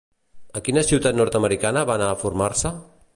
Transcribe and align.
A 0.59 0.61
quina 0.67 0.83
ciutat 0.87 1.19
nord-americana 1.19 1.87
va 1.91 1.99
anar 2.01 2.09
a 2.15 2.19
formar-se? 2.25 2.73